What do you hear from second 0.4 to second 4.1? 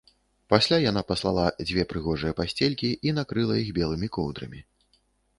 Пасля яна паслала дзве прыгожыя пасцелькі і накрыла іх белымі